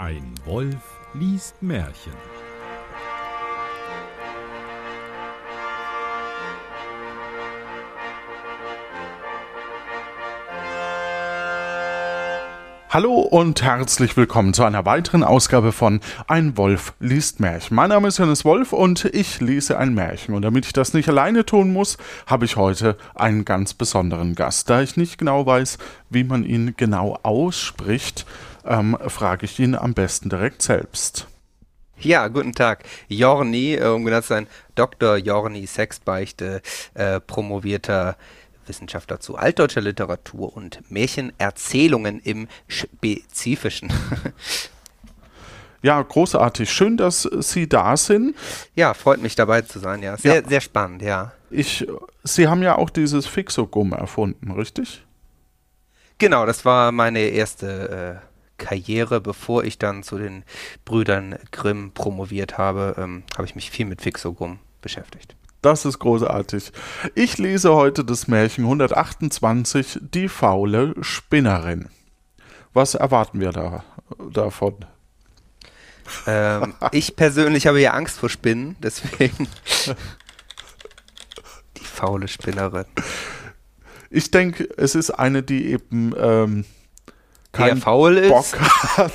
[0.00, 0.76] Ein Wolf
[1.12, 2.12] liest Märchen.
[12.90, 17.74] Hallo und herzlich willkommen zu einer weiteren Ausgabe von Ein Wolf liest Märchen.
[17.74, 20.32] Mein Name ist Johannes Wolf und ich lese ein Märchen.
[20.34, 24.70] Und damit ich das nicht alleine tun muss, habe ich heute einen ganz besonderen Gast.
[24.70, 25.76] Da ich nicht genau weiß,
[26.08, 28.26] wie man ihn genau ausspricht,
[28.68, 31.26] ähm, frage ich ihn am besten direkt selbst.
[32.00, 32.84] Ja, guten Tag.
[33.08, 35.16] Jorni, äh, um genau zu sein, Dr.
[35.16, 36.62] Jorni Sexbeichte,
[36.94, 38.16] äh, promovierter
[38.66, 43.92] Wissenschaftler zu altdeutscher Literatur und Märchenerzählungen im Spezifischen.
[45.80, 46.68] Ja, großartig.
[46.72, 48.34] Schön, dass Sie da sind.
[48.74, 50.02] Ja, freut mich dabei zu sein.
[50.02, 50.48] Ja, sehr, ja.
[50.48, 51.02] sehr spannend.
[51.02, 51.30] Ja.
[51.50, 51.86] Ich,
[52.24, 55.04] Sie haben ja auch dieses Fixogum erfunden, richtig?
[56.18, 58.27] Genau, das war meine erste äh,
[58.58, 60.44] Karriere, bevor ich dann zu den
[60.84, 65.34] Brüdern Grimm promoviert habe, ähm, habe ich mich viel mit Fixogum beschäftigt.
[65.62, 66.72] Das ist großartig.
[67.14, 71.88] Ich lese heute das Märchen 128, Die faule Spinnerin.
[72.72, 73.84] Was erwarten wir da
[74.32, 74.76] davon?
[76.26, 79.48] Ähm, ich persönlich habe ja Angst vor Spinnen, deswegen
[81.76, 82.86] die faule Spinnerin.
[84.10, 86.64] Ich denke, es ist eine, die eben ähm,
[87.58, 88.46] keinen Bock
[88.96, 89.12] hat,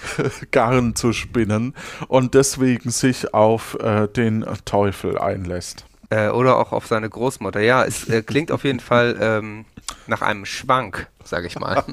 [0.50, 1.74] Garn zu spinnen
[2.08, 5.84] und deswegen sich auf äh, den Teufel einlässt.
[6.10, 7.60] Äh, oder auch auf seine Großmutter.
[7.60, 9.64] Ja, es äh, klingt auf jeden Fall ähm,
[10.06, 11.84] nach einem Schwank, sage ich mal.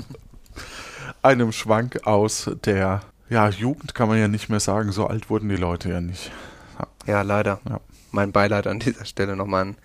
[1.22, 5.50] einem Schwank aus der ja, Jugend kann man ja nicht mehr sagen, so alt wurden
[5.50, 6.32] die Leute ja nicht.
[6.80, 7.60] Ja, ja leider.
[7.70, 7.80] Ja.
[8.12, 9.78] Mein Beileid an dieser Stelle nochmal an,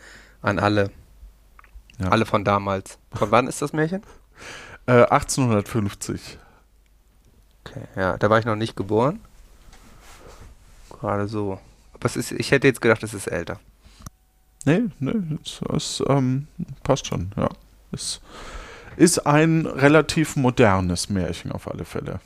[0.42, 0.90] an alle.
[1.98, 2.08] Ja.
[2.08, 2.98] Alle von damals.
[3.12, 4.02] Von wann ist das Märchen?
[4.86, 6.38] Äh, 1850.
[7.64, 9.20] Okay, ja, da war ich noch nicht geboren.
[10.90, 11.58] Gerade so.
[11.94, 13.60] Aber es ist, ich hätte jetzt gedacht, es ist älter.
[14.66, 16.48] Nee, nee, es, es ähm,
[16.82, 17.48] passt schon, ja.
[17.92, 18.20] Es
[18.96, 22.20] ist ein relativ modernes Märchen auf alle Fälle.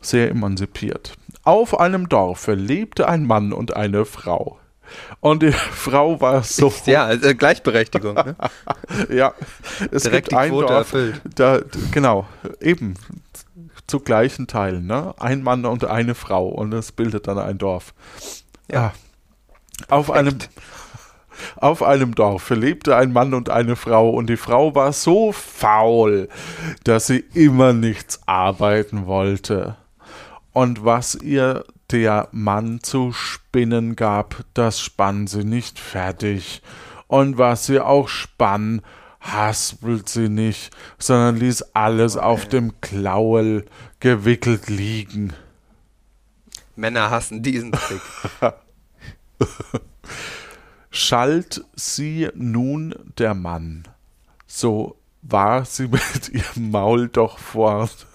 [0.00, 1.16] Sehr emanzipiert.
[1.44, 4.58] Auf einem Dorfe lebte ein Mann und eine Frau.
[5.20, 6.72] Und die Frau war so.
[6.86, 8.14] Ja, also Gleichberechtigung.
[8.14, 8.36] Ne?
[9.10, 9.34] ja,
[9.90, 11.20] es Direkt gibt ein Quote Dorf, erfüllt.
[11.34, 11.60] Da,
[11.90, 12.26] genau,
[12.60, 12.94] eben
[13.86, 14.86] zu gleichen Teilen.
[14.86, 15.14] Ne?
[15.18, 17.94] Ein Mann und eine Frau und es bildet dann ein Dorf.
[18.70, 18.92] Ja.
[19.88, 20.38] Auf einem,
[21.56, 26.28] auf einem Dorf lebte ein Mann und eine Frau und die Frau war so faul,
[26.84, 29.76] dass sie immer nichts arbeiten wollte.
[30.52, 36.62] Und was ihr der Mann zu spinnen gab, das spann sie nicht fertig.
[37.06, 38.80] Und was sie auch spann,
[39.20, 42.24] haspelt sie nicht, sondern ließ alles okay.
[42.24, 43.66] auf dem Klauel
[44.00, 45.34] gewickelt liegen.
[46.74, 48.00] Männer hassen diesen Trick.
[50.90, 53.86] Schalt sie nun der Mann,
[54.46, 58.06] so war sie mit ihrem Maul doch fort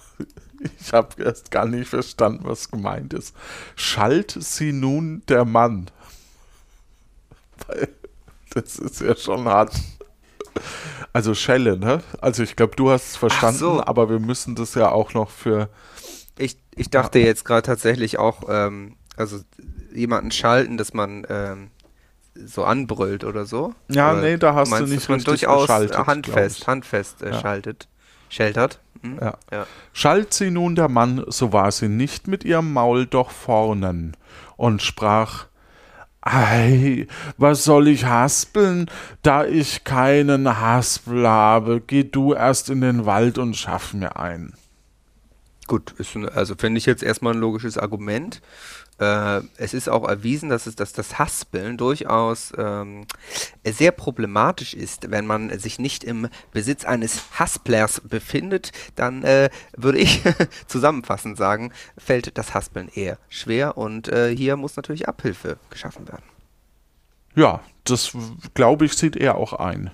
[0.80, 3.36] ich habe erst gar nicht verstanden, was gemeint ist.
[3.76, 5.90] Schalt sie nun der Mann.
[8.54, 9.74] Das ist ja schon hart.
[11.14, 12.02] Also Schelle, ne?
[12.22, 13.84] Also ich glaube, du hast es verstanden, so.
[13.84, 15.70] aber wir müssen das ja auch noch für.
[16.40, 19.42] Ich, ich dachte jetzt gerade tatsächlich auch, ähm, also
[19.94, 21.72] jemanden schalten, dass man ähm,
[22.46, 23.74] so anbrüllt oder so.
[23.90, 27.40] Ja, oder nee, da hast du nicht dass man durchaus handfest, handfest äh, ja.
[27.40, 27.88] schaltet.
[28.30, 28.80] Sheltert.
[29.14, 29.20] Hm?
[29.22, 29.34] Ja.
[29.52, 29.68] ja.
[29.94, 34.16] Schalt sie nun der Mann, so war sie nicht mit ihrem Maul doch vornen
[34.56, 35.46] und sprach,
[36.22, 37.08] Ei,
[37.38, 38.90] was soll ich haspeln,
[39.22, 44.54] da ich keinen Haspel habe, geh du erst in den Wald und schaff mir ein.
[45.68, 48.42] Gut, ist, also finde ich jetzt erstmal ein logisches Argument.
[49.00, 53.06] Äh, es ist auch erwiesen, dass, es, dass das Haspeln durchaus ähm,
[53.64, 55.12] sehr problematisch ist.
[55.12, 60.22] Wenn man sich nicht im Besitz eines Hasplers befindet, dann äh, würde ich
[60.68, 66.24] zusammenfassend sagen, fällt das Haspeln eher schwer und äh, hier muss natürlich Abhilfe geschaffen werden.
[67.36, 68.18] Ja, das
[68.56, 69.92] glaube ich, sieht er auch ein.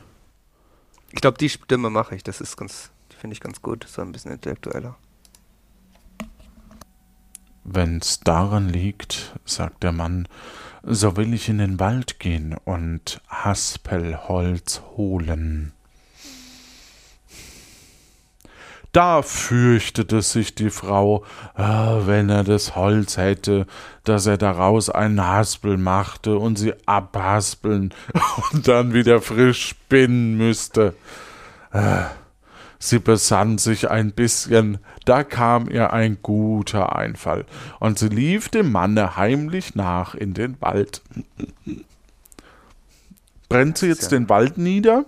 [1.12, 2.24] Ich glaube, die Stimme mache ich.
[2.24, 3.86] Das ist ganz, die finde ich ganz gut.
[3.88, 4.96] So ein bisschen intellektueller.
[7.64, 10.28] Wenn's daran liegt, sagt der Mann,
[10.84, 15.72] so will ich in den Wald gehen und Haspelholz holen.
[18.92, 21.26] Da fürchtete sich die Frau,
[21.56, 23.66] ah, wenn er das Holz hätte,
[24.04, 27.92] dass er daraus einen Haspel machte und sie abhaspeln
[28.52, 30.94] und dann wieder frisch spinnen müsste.
[32.86, 37.46] Sie besann sich ein bisschen, da kam ihr ein guter Einfall,
[37.80, 41.02] und sie lief dem Manne heimlich nach in den Wald.
[43.48, 45.06] Brennt sie jetzt den Wald nieder?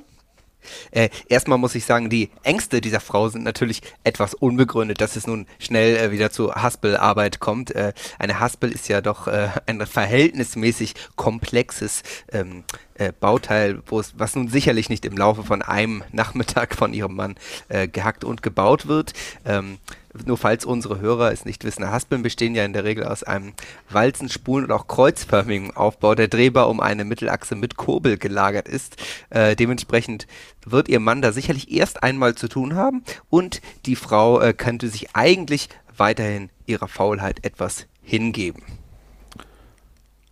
[0.91, 5.27] Äh, erstmal muss ich sagen, die Ängste dieser Frau sind natürlich etwas unbegründet, dass es
[5.27, 7.71] nun schnell äh, wieder zu Haspelarbeit kommt.
[7.71, 12.63] Äh, eine Haspel ist ja doch äh, ein verhältnismäßig komplexes ähm,
[12.95, 17.35] äh, Bauteil, was nun sicherlich nicht im Laufe von einem Nachmittag von ihrem Mann
[17.69, 19.13] äh, gehackt und gebaut wird.
[19.45, 19.77] Ähm,
[20.25, 23.53] nur falls unsere Hörer es nicht wissen, Haspeln bestehen ja in der Regel aus einem
[23.89, 28.95] Walzen-, Spulen- und auch kreuzförmigen Aufbau, der drehbar um eine Mittelachse mit Kurbel gelagert ist.
[29.29, 30.25] Äh, dementsprechend
[30.65, 34.87] wird ihr Mann da sicherlich erst einmal zu tun haben und die Frau äh, könnte
[34.87, 38.63] sich eigentlich weiterhin ihrer Faulheit etwas hingeben.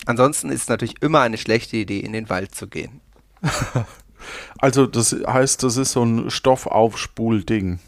[0.06, 3.02] Ansonsten ist es natürlich immer eine schlechte Idee, in den Wald zu gehen.
[4.60, 7.80] also das heißt, das ist so ein Stoffaufspulding.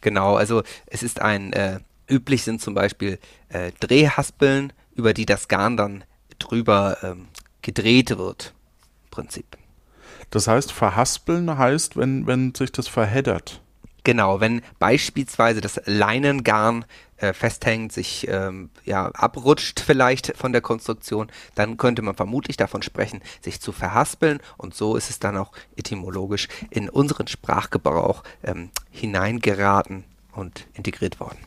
[0.00, 1.78] Genau, also es ist ein, äh,
[2.10, 6.04] üblich sind zum Beispiel äh, Drehhaspeln, über die das Garn dann
[6.38, 7.28] drüber ähm,
[7.62, 8.52] gedreht wird.
[9.04, 9.46] Im Prinzip.
[10.30, 13.60] Das heißt, verhaspeln heißt, wenn, wenn sich das verheddert.
[14.04, 16.84] Genau, wenn beispielsweise das Leinengarn
[17.22, 22.82] äh, festhängt, sich ähm, ja, abrutscht vielleicht von der Konstruktion, dann könnte man vermutlich davon
[22.82, 28.70] sprechen, sich zu verhaspeln und so ist es dann auch etymologisch in unseren Sprachgebrauch ähm,
[28.90, 31.38] hineingeraten und integriert worden.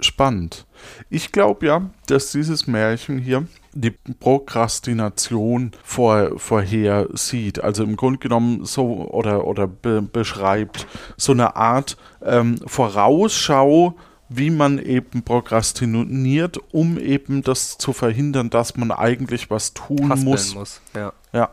[0.00, 0.66] Spannend.
[1.10, 7.62] Ich glaube ja, dass dieses Märchen hier die Prokrastination vor, vorher sieht.
[7.62, 10.86] Also im Grunde genommen so oder, oder be, beschreibt
[11.16, 13.94] so eine Art ähm, Vorausschau,
[14.28, 20.24] wie man eben prokrastiniert, um eben das zu verhindern, dass man eigentlich was tun Haspeln
[20.24, 20.54] muss.
[20.54, 20.80] muss.
[20.94, 21.12] Ja.
[21.32, 21.50] ja,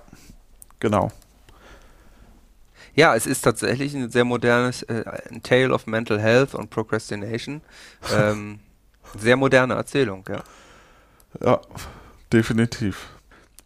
[0.80, 1.12] genau.
[2.96, 5.04] Ja, es ist tatsächlich ein sehr modernes äh,
[5.44, 7.62] Tale of Mental Health und Procrastination.
[8.14, 8.60] ähm,
[9.18, 10.44] sehr moderne Erzählung, ja.
[11.42, 11.62] Ja,
[12.32, 13.10] definitiv.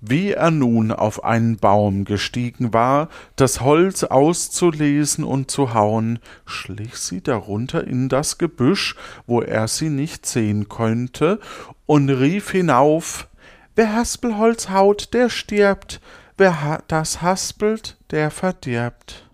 [0.06, 3.08] Wie er nun auf einen Baum gestiegen war,
[3.38, 9.90] das Holz auszulesen und zu hauen, schlich sie darunter in das Gebüsch, wo er sie
[9.90, 11.40] nicht sehen könnte,
[11.86, 13.30] und rief hinauf
[13.76, 16.02] Wer Haspelholz haut, der stirbt,
[16.38, 19.30] wer ha das haspelt, der verdirbt.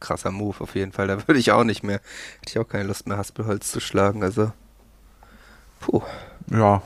[0.00, 2.00] Krasser Move auf jeden Fall, da würde ich auch nicht mehr,
[2.40, 4.50] hätte ich auch keine Lust mehr, Haspelholz zu schlagen, also.
[5.78, 6.02] Puh.
[6.50, 6.82] Ja,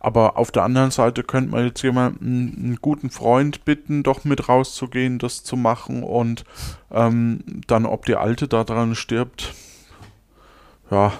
[0.00, 4.48] aber auf der anderen Seite könnte man jetzt jemanden, einen guten Freund bitten, doch mit
[4.48, 6.44] rauszugehen, das zu machen und
[6.90, 9.54] ähm, dann, ob die Alte da dran stirbt.
[10.90, 11.12] Ja.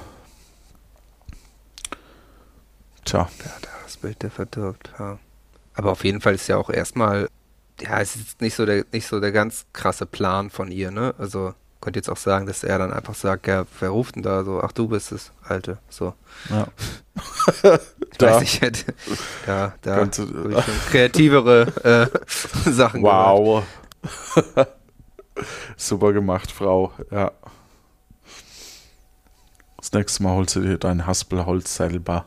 [3.05, 3.29] Tja.
[3.45, 3.53] Ja,
[3.85, 5.19] das Bild, der verdirbt, ja.
[5.75, 7.29] Aber auf jeden Fall ist ja auch erstmal,
[7.81, 11.15] ja, es ist nicht so der, nicht so der ganz krasse Plan von ihr, ne?
[11.19, 14.45] Also, könnte jetzt auch sagen, dass er dann einfach sagt, ja, wer ruft denn da
[14.45, 14.61] so?
[14.63, 15.79] Ach, du bist es, Alte.
[15.89, 16.15] So.
[16.51, 16.67] Ja.
[18.13, 18.27] ich da.
[18.27, 18.95] weiß nicht, hätte,
[19.47, 20.55] da, da schon
[20.91, 23.65] kreativere äh, Sachen Wow.
[25.77, 26.93] Super gemacht, Frau.
[27.11, 27.33] Ja.
[29.79, 32.27] Das nächste Mal holst du dir dein Haspelholz selber.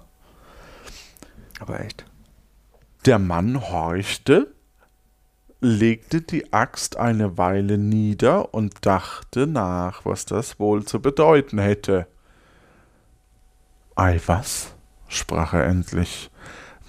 [1.60, 2.06] Aber echt.
[3.06, 4.54] Der Mann horchte
[5.63, 12.07] legte die Axt eine Weile nieder und dachte nach, was das wohl zu bedeuten hätte.
[13.95, 14.73] Ei was?
[15.07, 16.30] sprach er endlich.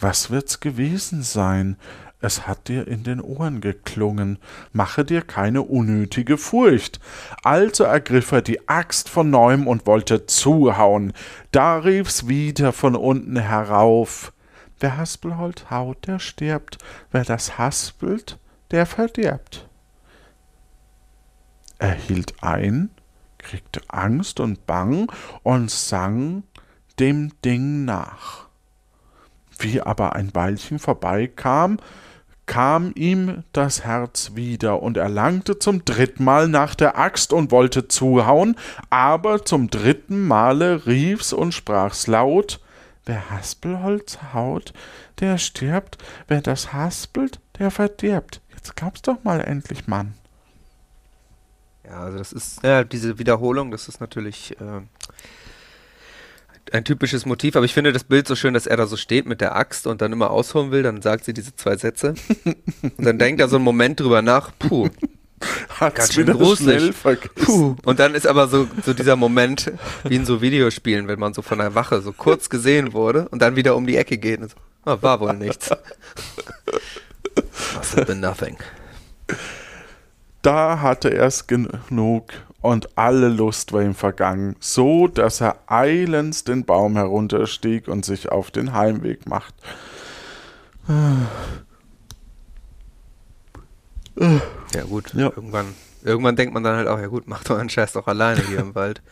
[0.01, 1.77] Was wird's gewesen sein?
[2.21, 4.39] Es hat dir in den Ohren geklungen.
[4.73, 6.99] Mache dir keine unnötige Furcht.
[7.43, 11.13] Also ergriff er die Axt von neuem und wollte zuhauen.
[11.53, 14.33] Da rief's wieder von unten herauf.
[14.81, 16.79] Wer Haspelholz haut, der stirbt.
[17.13, 18.39] Wer das haspelt,
[18.75, 19.69] der verdirbt.
[21.79, 22.91] Er hielt ein,
[23.39, 25.13] kriegte Angst und Bang
[25.45, 26.43] und sang
[26.99, 28.49] dem Ding nach.
[29.61, 31.79] Wie aber ein Weilchen vorbeikam,
[32.47, 37.53] kam ihm das Herz wieder, und er langte zum dritten Mal nach der Axt und
[37.53, 38.57] wollte zuhauen,
[38.91, 42.61] aber zum dritten Male rief's und sprach's laut
[43.07, 44.73] Wer Haspelholz haut,
[45.21, 48.41] der stirbt, wer das haspelt, der verdirbt.
[48.65, 50.15] Jetzt glaub's doch mal endlich, Mann.
[51.85, 54.81] Ja, also das ist, ja, diese Wiederholung, das ist natürlich äh,
[56.73, 59.27] ein typisches Motiv, aber ich finde das Bild so schön, dass er da so steht
[59.27, 63.05] mit der Axt und dann immer ausholen will, dann sagt sie diese zwei Sätze und
[63.05, 64.89] dann denkt er so einen Moment drüber nach, puh,
[65.79, 66.95] Hat's ganz schön gruselig.
[67.35, 67.77] Puh.
[67.85, 69.73] Und dann ist aber so, so dieser Moment,
[70.05, 73.43] wie in so Videospielen, wenn man so von der Wache so kurz gesehen wurde und
[73.43, 74.57] dann wieder um die Ecke geht und so,
[74.87, 75.69] oh, war wohl nichts.
[77.97, 78.57] Have been nothing.
[80.43, 86.45] Da hatte er es genug und alle Lust war ihm vergangen, so dass er eilends
[86.45, 89.55] den Baum herunterstieg und sich auf den Heimweg macht.
[94.75, 95.33] Ja gut, ja.
[95.35, 95.75] irgendwann
[96.05, 98.61] irgendwann denkt man dann halt auch, ja gut, mach doch einen Scheiß doch alleine hier
[98.61, 99.03] im Wald.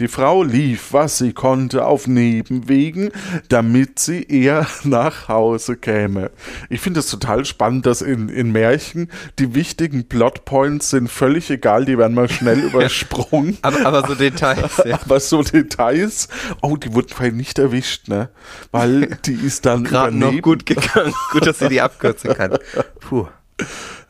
[0.00, 3.10] Die Frau lief, was sie konnte, auf Nebenwegen,
[3.48, 6.30] damit sie eher nach Hause käme.
[6.68, 11.84] Ich finde es total spannend, dass in, in Märchen die wichtigen Plotpoints sind völlig egal,
[11.84, 13.58] die werden mal schnell übersprungen.
[13.62, 14.98] aber, aber so Details, ja.
[15.08, 16.28] Aber so Details,
[16.60, 18.28] oh, die wurden vielleicht nicht erwischt, ne?
[18.70, 21.14] Weil die ist dann Gerade noch gut gegangen.
[21.32, 22.58] gut, dass sie die abkürzen kann.
[23.00, 23.26] Puh.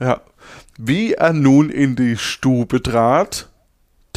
[0.00, 0.20] Ja.
[0.78, 3.48] Wie er nun in die Stube trat,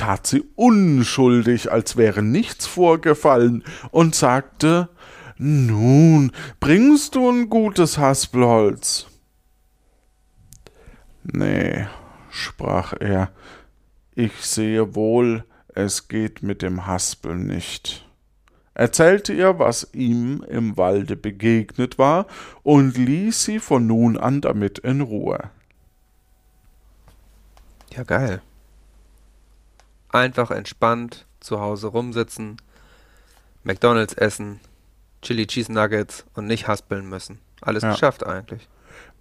[0.01, 4.89] tat sie unschuldig, als wäre nichts vorgefallen, und sagte
[5.37, 9.07] Nun, bringst du ein gutes Haspelholz?
[11.23, 11.85] Nee,
[12.29, 13.31] sprach er,
[14.15, 18.05] ich sehe wohl, es geht mit dem Haspel nicht
[18.73, 22.25] erzählte ihr, was ihm im Walde begegnet war,
[22.63, 25.51] und ließ sie von nun an damit in Ruhe.
[27.95, 28.41] Ja, geil.
[30.11, 32.57] Einfach entspannt zu Hause rumsitzen,
[33.63, 34.59] McDonalds essen,
[35.21, 37.39] Chili Cheese Nuggets und nicht haspeln müssen.
[37.61, 37.91] Alles ja.
[37.91, 38.67] geschafft eigentlich.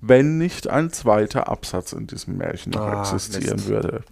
[0.01, 3.69] Wenn nicht ein zweiter Absatz in diesem Märchen noch ah, existieren Mist.
[3.69, 4.03] würde.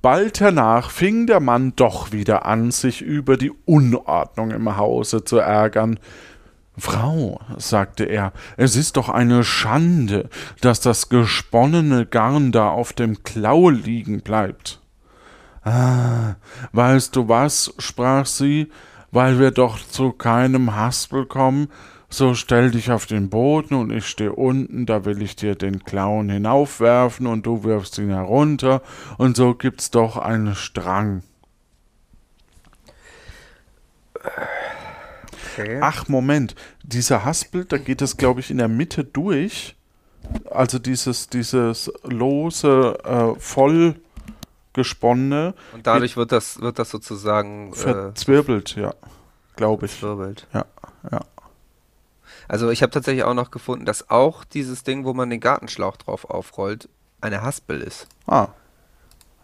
[0.00, 5.38] Bald hernach fing der Mann doch wieder an, sich über die Unordnung im Hause zu
[5.38, 5.98] ärgern.
[6.78, 13.24] Frau, sagte er, es ist doch eine Schande, dass das gesponnene Garn da auf dem
[13.24, 14.80] Klau liegen bleibt.
[15.68, 16.36] Ah,
[16.72, 18.70] weißt du was, sprach sie,
[19.10, 21.68] weil wir doch zu keinem Haspel kommen,
[22.08, 25.84] so stell dich auf den Boden und ich stehe unten, da will ich dir den
[25.84, 28.80] Clown hinaufwerfen und du wirfst ihn herunter
[29.18, 31.22] und so gibt's doch einen Strang.
[35.52, 35.80] Okay.
[35.82, 39.76] Ach, Moment, dieser Haspel, da geht es, glaube ich, in der Mitte durch.
[40.50, 43.96] Also dieses, dieses lose, äh, voll
[44.78, 45.54] gesponnene.
[45.74, 48.94] Und dadurch wird das, wird das sozusagen äh, verzwirbelt, äh, ja,
[49.56, 49.92] glaube ich.
[49.92, 50.46] Verzwirbelt.
[50.54, 50.64] Ja,
[51.10, 51.20] ja.
[52.48, 55.98] Also ich habe tatsächlich auch noch gefunden, dass auch dieses Ding, wo man den Gartenschlauch
[55.98, 56.88] drauf aufrollt,
[57.20, 58.08] eine Haspel ist.
[58.26, 58.48] Ah.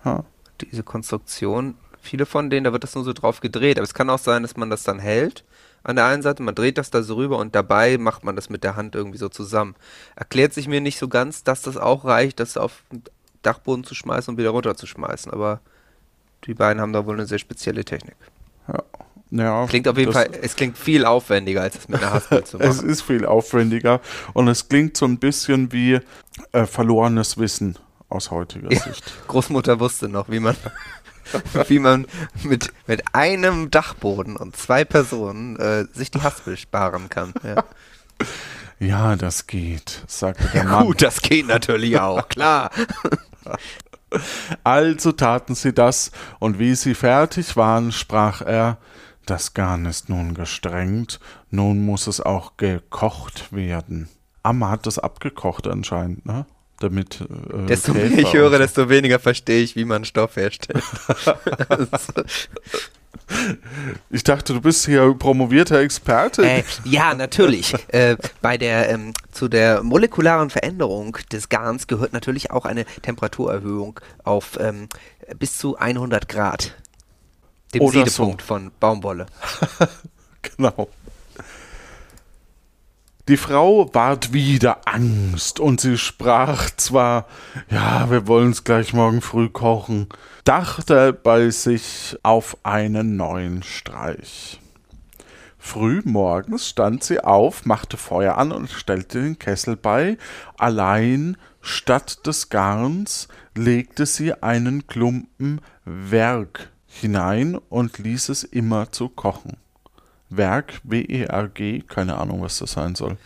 [0.05, 0.25] Ja.
[0.61, 3.77] Diese Konstruktion, viele von denen, da wird das nur so drauf gedreht.
[3.77, 5.45] Aber es kann auch sein, dass man das dann hält
[5.85, 8.49] an der einen Seite, man dreht das da so rüber und dabei macht man das
[8.49, 9.77] mit der Hand irgendwie so zusammen.
[10.17, 12.83] Erklärt sich mir nicht so ganz, dass das auch reicht, das auf
[13.47, 15.61] Dachboden zu schmeißen und wieder runterzuschmeißen, aber
[16.45, 18.17] die beiden haben da wohl eine sehr spezielle Technik.
[18.69, 18.83] Ja.
[19.31, 22.57] Ja, klingt auf jeden Fall, es klingt viel aufwendiger, als es mit einer Haspel zu
[22.59, 22.71] machen.
[22.71, 24.01] es ist viel aufwendiger
[24.33, 25.99] und es klingt so ein bisschen wie
[26.53, 27.77] äh, verlorenes Wissen
[28.09, 29.13] aus heutiger ja, Sicht.
[29.27, 30.57] Großmutter wusste noch, wie man
[31.69, 32.07] wie man
[32.43, 37.33] mit, mit einem Dachboden und zwei Personen äh, sich die Haspel sparen kann.
[37.43, 37.65] Ja.
[38.79, 40.87] ja das geht, sagte der Mann.
[40.87, 42.71] Gut, das geht natürlich auch, klar.
[44.63, 48.79] Also taten sie das, und wie sie fertig waren, sprach er,
[49.27, 51.19] das Garn ist nun gestrengt,
[51.51, 54.09] nun muss es auch gekocht werden.
[54.45, 56.47] Amma hat das abgekocht anscheinend, ne?
[56.79, 57.21] damit.
[57.23, 60.85] Äh, desto mehr ich höre, desto weniger verstehe ich, wie man Stoff herstellt.
[64.11, 66.47] ich dachte, du bist hier promovierter Experte.
[66.47, 67.75] Äh, ja, natürlich.
[67.89, 74.01] äh, bei der ähm, zu der molekularen Veränderung des Garns gehört natürlich auch eine Temperaturerhöhung
[74.23, 74.89] auf ähm,
[75.39, 76.75] bis zu 100 Grad.
[77.73, 78.47] Dem Oder Siedepunkt so.
[78.47, 79.27] von Baumwolle.
[80.57, 80.89] genau.
[83.27, 87.27] Die Frau ward wieder Angst, und sie sprach zwar,
[87.71, 90.09] ja, wir wollen's gleich morgen früh kochen,
[90.45, 94.61] dachte bei sich auf einen neuen Streich.
[95.59, 100.19] Früh morgens stand sie auf, machte Feuer an und stellte den Kessel bei,
[100.59, 109.09] allein statt des Garns legte sie einen Klumpen Werk hinein und ließ es immer zu
[109.09, 109.57] kochen.
[110.29, 113.17] Werk, W-E-R-G, keine Ahnung, was das sein soll.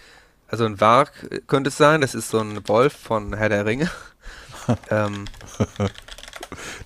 [0.46, 3.90] Also ein Werk könnte es sein, das ist so ein Wolf von Herr der Ringe.
[4.90, 5.24] ähm.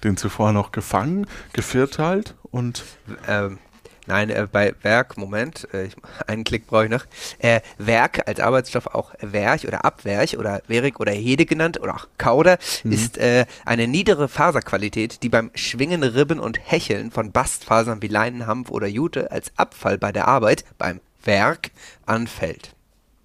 [0.04, 2.84] Den zuvor noch gefangen, gevierteilt und.
[3.26, 3.58] Ähm,
[4.06, 5.88] Nein, äh, bei Werk, Moment, äh,
[6.26, 7.04] einen Klick brauche ich noch.
[7.38, 12.08] Äh, Werk als Arbeitsstoff auch Werch oder Abwerch oder Werig oder Hede genannt oder auch
[12.18, 12.92] Kauder mhm.
[12.92, 18.46] ist äh, eine niedere Faserqualität, die beim Schwingen, Ribben und Hecheln von Bastfasern wie Leinen,
[18.46, 21.70] Hanf oder Jute als Abfall bei der Arbeit, beim Werk,
[22.04, 22.74] anfällt.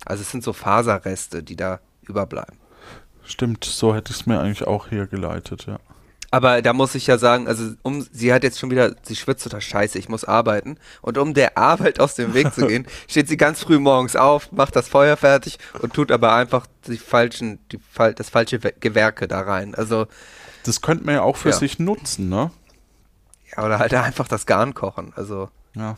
[0.06, 2.58] Also es sind so Faserreste, die da überbleiben.
[3.24, 5.80] Stimmt, so hätte ich es mir eigentlich auch hergeleitet, ja.
[6.30, 9.44] Aber da muss ich ja sagen, also um, sie hat jetzt schon wieder, sie schwitzt
[9.44, 10.78] total scheiße, ich muss arbeiten.
[11.02, 14.52] Und um der Arbeit aus dem Weg zu gehen, steht sie ganz früh morgens auf,
[14.52, 17.80] macht das Feuer fertig und tut aber einfach die falschen, die,
[18.16, 19.74] das falsche Gewerke da rein.
[19.76, 20.08] Also.
[20.64, 21.56] Das könnte man ja auch für ja.
[21.56, 22.52] sich nutzen, ne?
[23.56, 25.14] Ja, oder halt einfach das Garn kochen.
[25.16, 25.50] Also.
[25.76, 25.96] Ja.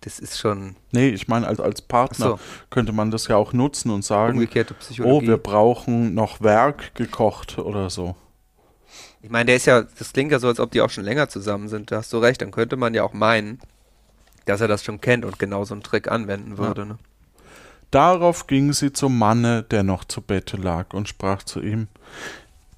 [0.00, 0.76] Das ist schon.
[0.92, 2.38] Nee, ich meine, als, als Partner so.
[2.70, 5.26] könnte man das ja auch nutzen und sagen: Umgekehrte Psychologie.
[5.26, 8.16] Oh, wir brauchen noch Werk gekocht oder so.
[9.20, 11.28] Ich meine, der ist ja, das klingt ja so, als ob die auch schon länger
[11.28, 11.90] zusammen sind.
[11.90, 12.40] Da hast du recht.
[12.40, 13.60] Dann könnte man ja auch meinen,
[14.44, 16.82] dass er das schon kennt und genau so einen Trick anwenden würde.
[16.82, 16.86] Ja.
[16.86, 16.98] Ne?
[17.90, 21.88] Darauf ging sie zum Manne, der noch zu Bette lag, und sprach zu ihm: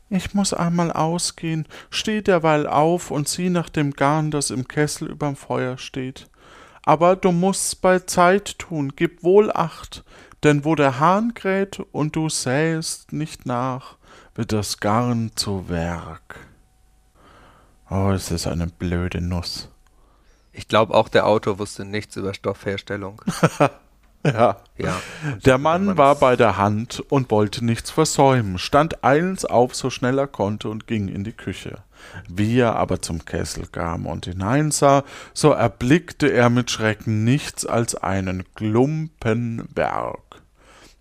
[0.08, 5.08] Ich muss einmal ausgehen, steh derweil auf und sieh nach dem Garn, das im Kessel
[5.10, 6.28] überm Feuer steht.
[6.82, 10.04] Aber du mußt's bei Zeit tun, gib wohl Acht,
[10.42, 13.96] denn wo der Hahn kräht und du sähest nicht nach,
[14.34, 16.40] wird das Garn zu Werk.
[17.88, 19.68] Oh, es ist eine blöde Nuss.
[20.52, 23.22] Ich glaube, auch der Autor wusste nichts über Stoffherstellung.
[24.24, 24.56] ja.
[24.76, 25.02] ja.
[25.44, 30.18] Der Mann war bei der Hand und wollte nichts versäumen, stand eilends auf, so schnell
[30.18, 31.78] er konnte, und ging in die Küche.
[32.28, 37.94] Wie er aber zum Kessel kam und hineinsah, so erblickte er mit Schrecken nichts als
[37.94, 40.29] einen Klumpen Berg.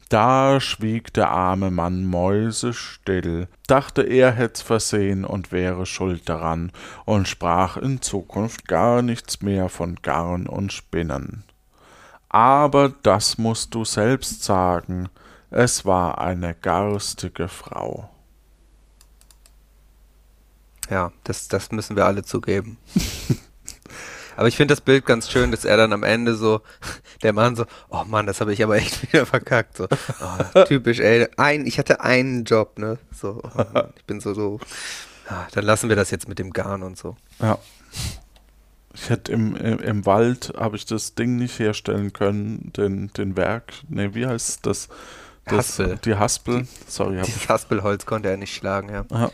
[0.09, 6.71] Da schwieg der arme Mann mäusestill, dachte er hätt's versehen und wäre schuld daran,
[7.05, 11.43] und sprach in Zukunft gar nichts mehr von Garn und Spinnen.
[12.27, 15.09] Aber das musst du selbst sagen,
[15.51, 18.09] es war eine garstige Frau.
[20.89, 22.77] Ja, das, das müssen wir alle zugeben.
[24.39, 26.61] Aber ich finde das Bild ganz schön, dass er dann am Ende so,
[27.23, 29.75] der Mann so, oh Mann, das habe ich aber echt wieder verkackt.
[29.75, 32.99] So, oh, typisch, ey, ein, ich hatte einen Job, ne?
[33.11, 34.61] So, oh ich bin so so.
[35.29, 37.17] Ja, dann lassen wir das jetzt mit dem Garn und so.
[37.41, 37.57] Ja.
[38.93, 43.35] Ich hätte im, im, im Wald habe ich das Ding nicht herstellen können, den, den
[43.35, 44.87] Werk, ne, wie heißt das?
[45.43, 45.99] das Haspel.
[46.05, 47.21] Die Haspel, sorry.
[47.25, 49.05] Dieses Haspelholz konnte er nicht schlagen, ja.
[49.11, 49.31] ja.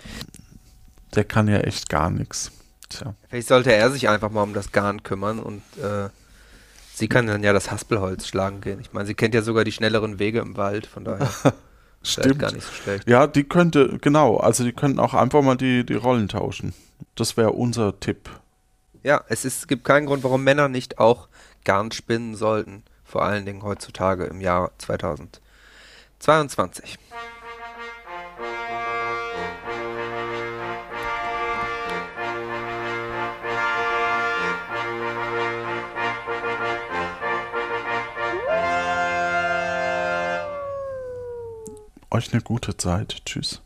[1.13, 2.51] Der kann ja echt gar nichts.
[2.89, 3.15] Tja.
[3.30, 6.10] Vielleicht sollte er sich einfach mal um das Garn kümmern und äh,
[6.93, 8.80] sie kann dann ja das Haspelholz schlagen gehen.
[8.80, 11.30] Ich meine, sie kennt ja sogar die schnelleren Wege im Wald, von daher.
[12.04, 12.39] Stimmt.
[12.39, 13.10] Gar nicht so schlecht.
[13.10, 16.74] Ja, die könnte, genau, also die könnten auch einfach mal die, die Rollen tauschen.
[17.15, 18.30] Das wäre unser Tipp.
[19.02, 21.28] Ja, es, ist, es gibt keinen Grund, warum Männer nicht auch
[21.63, 22.84] Garn spinnen sollten.
[23.04, 27.00] Vor allen Dingen heutzutage im Jahr 2022.
[42.15, 43.21] euch eine gute Zeit.
[43.25, 43.62] Tschüss.